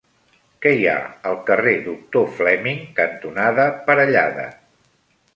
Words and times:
Què 0.65 0.69
hi 0.75 0.85
ha 0.91 0.95
al 1.31 1.35
carrer 1.49 1.73
Doctor 1.87 2.25
Fleming 2.37 2.81
cantonada 3.01 3.67
Parellada? 3.91 4.47